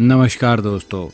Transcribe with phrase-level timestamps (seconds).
[0.00, 1.08] नमस्कार दोस्तों।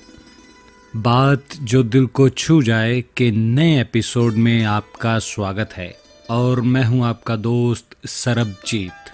[1.01, 5.97] बात जो दिल को छू जाए के नए एपिसोड में आपका स्वागत है
[6.31, 9.13] और मैं हूँ आपका दोस्त सरबजीत।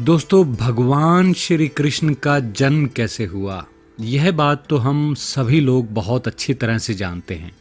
[0.00, 3.66] दोस्तों, भगवान श्री कृष्ण का जन्म कैसे हुआ?
[4.00, 7.56] यह बात तो हम सभी लोग बहुत अच्छी तरह से जानते हैं।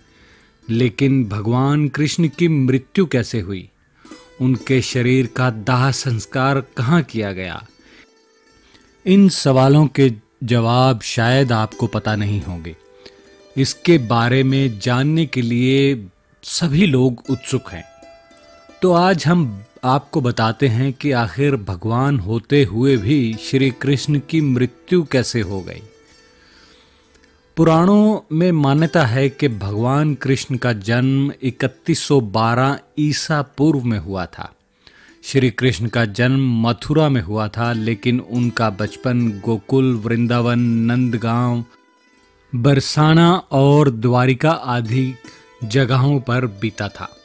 [0.69, 3.69] लेकिन भगवान कृष्ण की मृत्यु कैसे हुई?
[4.41, 7.67] उनके शरीर का दाह संस्कार कहाँ किया गया?
[9.05, 12.75] इन सवालों के जवाब शायद आपको पता नहीं होंगे।
[13.57, 16.07] इसके बारे में जानने के लिए
[16.43, 17.85] सभी लोग उत्सुक हैं।
[18.81, 24.41] तो आज हम आपको बताते हैं कि आखिर भगवान होते हुए भी श्री कृष्ण की
[24.41, 25.81] मृत्यु कैसे हो गई।
[27.57, 34.53] पुराणों में मान्यता है कि भगवान कृष्ण का जन्म 3112 ईसा पूर्व में हुआ था।
[35.25, 41.65] श्री कृष्ण का जन्म मथुरा में हुआ था, लेकिन उनका बचपन गोकुल, वृंदावन, नंदगांव,
[42.55, 45.13] बरसाना और द्वारिका आदि
[45.63, 47.17] जगहों पर बीता था।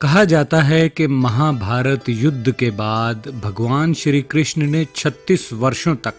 [0.00, 6.14] कहा जाता है कि महाभारत युद्ध के बाद भगवान श्री कृष्ण ने 36 वर्षों तक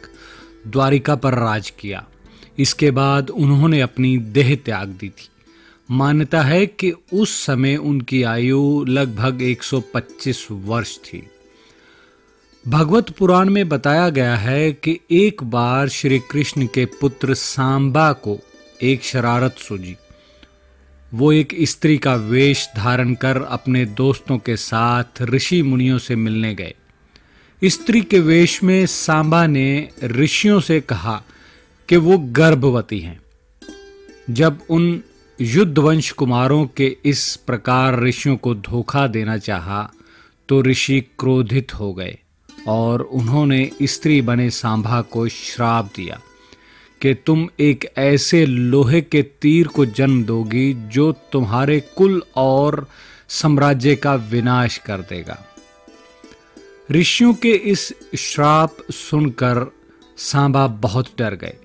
[0.68, 2.06] द्वारिका पर राज किया।
[2.60, 5.30] इसके बाद उन्होंने अपनी देह त्याग दी थी।
[5.92, 11.30] मान्यता है कि उस समय उनकी आयु लगभग 125 वर्ष थी।
[12.68, 18.40] भगवत पुराण में बताया गया है कि एक बार श्री कृष्ण के पुत्र सांबा को
[18.82, 19.96] एक शरारत सूझी।
[21.14, 26.56] वो एक स्त्री का वेश धारण कर अपने दोस्तों के साथ ऋषि मुनियों से मिलने
[26.56, 26.74] गए।
[27.64, 31.24] स्त्री के वेश में सांबा ने ऋषियों से कहा
[31.90, 33.22] कि वो गर्भवती हैं।
[34.30, 35.04] जब उन
[35.42, 39.92] युद्धवंश कुमारों के इस प्रकार ऋषियों को धोखा देना चाहा
[40.50, 42.18] तो ऋषि क्रोधित हो गए
[42.68, 46.20] और उन्होंने स्त्री बने सांभा को श्राप दिया
[47.02, 52.88] कि तुम एक ऐसे लोहे के तीर को जन्म दोगी जो तुम्हारे कुल और
[53.30, 55.46] साम्राज्य का विनाश कर देगा।
[56.92, 59.72] ऋषियों के इस श्राप सुनकर
[60.18, 61.58] सांबा बहुत डर गए।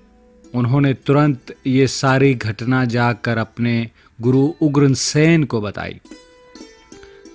[0.55, 3.89] उन्होंने तुरंत ये सारी घटना जाकर अपने
[4.21, 5.99] गुरु उग्रसेन को बताई,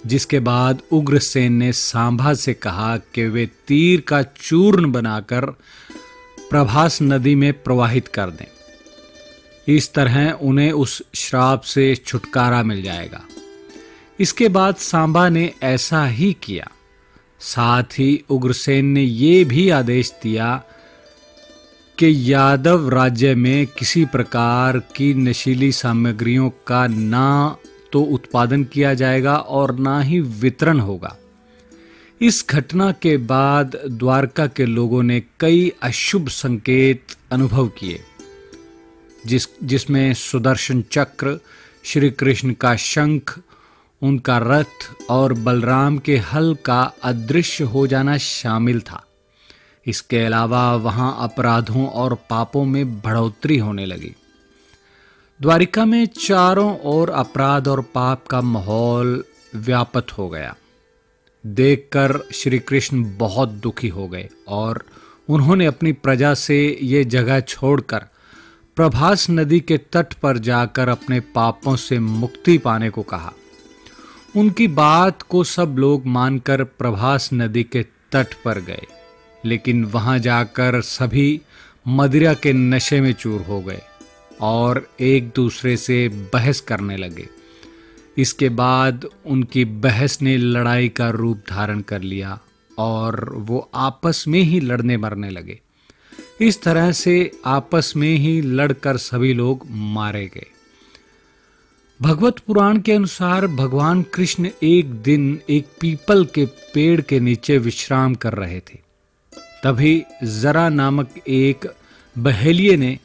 [0.06, 5.46] जिसके बाद उग्रसेन ने सांभा से कहा कि वे तीर का चूर्ण बनाकर
[6.50, 8.46] प्रभास नदी में प्रवाहित कर दें।
[9.68, 13.20] इस तरह उन्हें उस श्राप से छुटकारा मिल जाएगा।
[14.20, 16.70] इसके बाद सांबा ने ऐसा ही किया।
[17.40, 20.62] साथ ही उग्रसेन ने यह भी आदेश दिया
[21.98, 27.56] कि यादव राज्य में किसी प्रकार की नशीली सामग्रियों का ना
[27.92, 31.16] तो उत्पादन किया जाएगा और ना ही वितरण होगा।
[32.20, 38.00] इस घटना के बाद द्वारका के लोगों ने कई अशुभ संकेत अनुभव किए,
[39.26, 41.38] जिस, जिसमें सुदर्शन चक्र,
[41.84, 43.38] श्री कृष्ण का शंख,
[44.02, 49.04] उनका रथ और बलराम के हल का अदृश्य हो जाना शामिल था।
[49.88, 54.14] इसके अलावा वहाँ अपराधों और पापों में बढ़ोतरी होने लगी।
[55.40, 60.56] द्वारिका में चारों ओर अपराध और पाप का माहौल व्यापत हो गया।
[61.46, 64.84] देखकर श्री कृष्ण बहुत दुखी हो गए और
[65.28, 68.06] उन्होंने अपनी प्रजा से ये जगह छोड़कर
[68.76, 73.32] प्रभास नदी के तट पर जाकर अपने पापों से मुक्ति पाने को कहा।
[74.36, 77.82] उनकी बात को सब लोग मानकर प्रभास नदी के
[78.12, 78.86] तट पर गए।
[79.44, 81.40] लेकिन वहाँ जाकर सभी
[81.88, 83.80] मदिरा के नशे में चूर हो गए
[84.40, 87.28] और एक दूसरे से बहस करने लगे।
[88.18, 92.38] इसके बाद उनकी बहस ने लड़ाई का रूप धारण कर लिया
[92.78, 95.60] और वो आपस में ही लड़ने मरने लगे।
[96.40, 100.46] इस तरह से आपस में ही लड़कर सभी लोग मारे गए।
[102.02, 108.14] भगवत पुराण के अनुसार भगवान कृष्ण एक दिन एक पीपल के पेड़ के नीचे विश्राम
[108.14, 108.87] कर रहे थे।
[109.64, 111.66] तभी जरा नामक एक
[112.18, 112.98] बहेलिए ने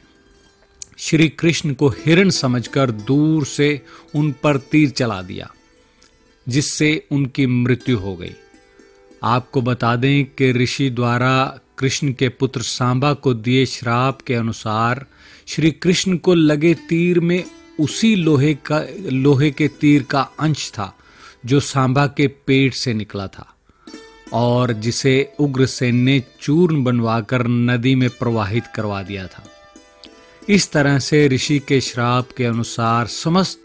[0.97, 3.81] श्री कृष्ण को हिरण समझकर दूर से
[4.15, 5.53] उन पर तीर चला दिया,
[6.47, 8.33] जिससे उनकी मृत्यु हो गई।
[9.23, 15.05] आपको बता दें कि ऋषि द्वारा कृष्ण के पुत्र सांबा को दिए श्राप के अनुसार
[15.47, 17.43] श्री कृष्ण को लगे तीर में
[17.79, 20.97] उसी लोहे का, लोहे के तीर का अंश था,
[21.45, 23.52] जो सांबा के पेट से निकला था।
[24.33, 29.43] और जिसे उग्रसेन ने चूर्ण बनवाकर नदी में प्रवाहित करवा दिया था।
[30.49, 33.61] इस तरह से ऋषि के श्राप के अनुसार समस्त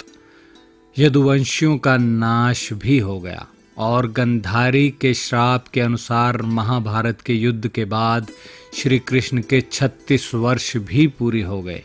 [0.99, 3.47] यदुवंशियों का नाश भी हो गया
[3.79, 8.26] और गंधारी के श्राप के अनुसार महाभारत के युद्ध के बाद
[8.75, 11.82] श्री कृष्ण के 36 वर्ष भी पूरी हो गए।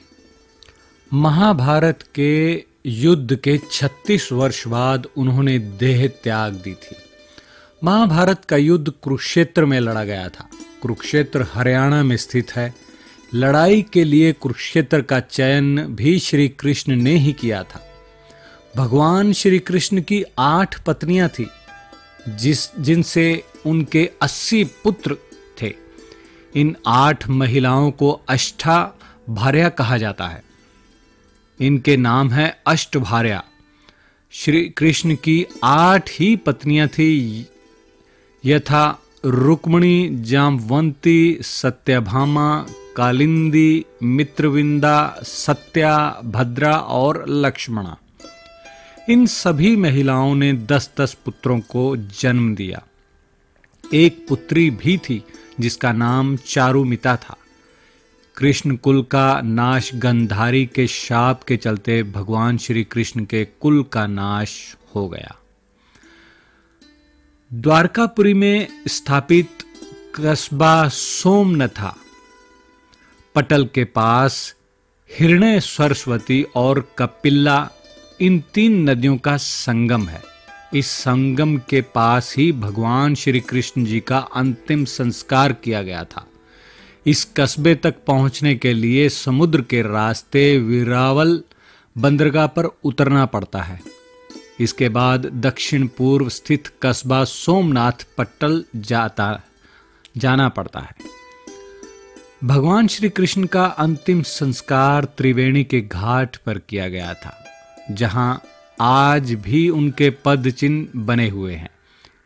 [1.14, 6.96] महाभारत के युद्ध के 36 वर्ष बाद उन्होंने देह त्याग दी थी।
[7.84, 10.50] महाभारत का युद्ध कुरुक्षेत्र में लड़ा गया था।
[10.82, 12.76] कुरुक्षेत्र हरियाणा में स्थित है।
[13.34, 17.92] लड़ाई के लिए कुरुक्षेत्र का चयन भी श्री कृष्ण ने ही किया था।
[18.76, 21.48] भगवान श्री कृष्ण की आठ पत्नियाँ थी,
[22.30, 25.18] जिस, जिनसे उनके अस्सी पुत्र
[25.62, 25.74] थे।
[26.56, 30.44] इन आठ महिलाओं को अष्टा भार्या कहा जाता है।
[31.62, 33.44] इनके नाम है अष्टभार्या।
[34.32, 37.48] श्री कृष्ण की आठ ही पत्नियाँ थी
[38.46, 47.98] यथा रुक्मणी जामवंती सत्यभामा कालिंदी मित्रविंदा सत्या, भद्रा और लक्ष्मणा।
[49.10, 52.84] इन सभी महिलाओं ने दस दस पुत्रों को जन्म दिया।
[53.94, 55.24] एक पुत्री भी थी,
[55.60, 57.36] जिसका नाम चारुमिता था।
[58.36, 64.08] कृष्ण कुल का नाश गंधारी के शाप के चलते भगवान श्री कृष्ण के कुल का
[64.08, 65.36] नाश हो गया।
[67.54, 69.50] द्वारकापुरी में स्थापित
[70.16, 71.96] कस्बा सोमनथा,
[73.36, 74.56] पटल के पास
[75.20, 77.70] हिरण्य सरस्वती और कपिल्ला
[78.22, 80.24] इन तीन नदियों का संगम है।
[80.74, 86.28] इस संगम के पास ही भगवान श्री कृष्ण जी का अंतिम संस्कार किया गया था।
[87.06, 91.44] इस कस्बे तक पहुँचने के लिए समुद्र के रास्ते विरावल
[91.98, 94.03] बंदरगाह पर उतरना पड़ता है।
[94.60, 99.42] इसके बाद दक्षिण पूर्व स्थित कस्बा सोमनाथ पट्टल जाता,
[100.18, 100.96] जाना पड़ता है।
[102.44, 107.38] भगवान श्री कृष्ण का अंतिम संस्कार त्रिवेणी के घाट पर किया गया था,
[107.92, 108.42] जहाँ
[108.82, 111.70] आज भी उनके पद चिन्ह बने हुए हैं।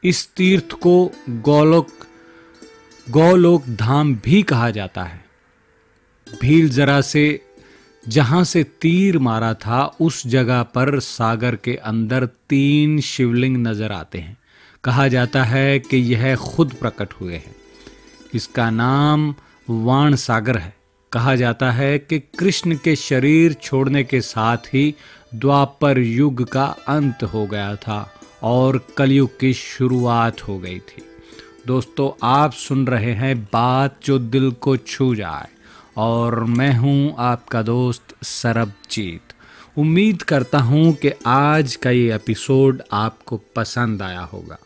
[0.04, 1.88] इस तीर्थ को गौलोक
[3.08, 5.26] गौलोक धाम भी कहा जाता है।
[6.28, 7.47] भील जरा से
[8.10, 14.18] जहाँ से तीर मारा था, उस जगह पर सागर के अंदर तीन शिवलिंग नज़र आते
[14.18, 14.38] हैं।
[14.84, 17.56] कहा जाता है कि यह खुद प्रकट हुए हैं।
[18.34, 19.36] इसका नाम
[19.70, 20.76] वाण सागर है।
[21.12, 24.96] कहा जाता है कि कृष्ण के शरीर छोड़ने के साथ ही
[25.36, 28.14] द्वापर युग का अंत हो गया था
[28.44, 31.04] और कलयुग की शुरुआत हो गई थी।
[31.68, 35.48] दोस्तों, आप सुन रहे हैं बात जो दिल को छू जाए।
[35.98, 39.34] और मैं हूँ आपका दोस्त सरबजीत।
[39.78, 44.58] उम्मीद करता हूँ कि आज का ये एपिसोड आपको पसंद आया होगा।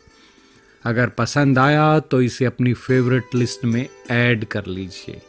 [0.84, 5.20] अगर पसंद आया तो इसे अपनी फेवरेट लिस्ट में ऐड कर लीजिए।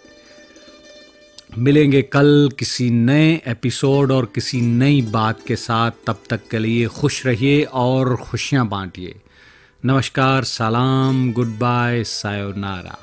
[1.57, 6.87] मिलेंगे कल किसी नए एपिसोड और किसी नई बात के साथ। तब तक के लिए
[6.89, 9.15] खुश रहिए और खुशियाँ बांटिए।
[9.83, 12.97] नमस्कार, सलाम गुड बाय सायोनारा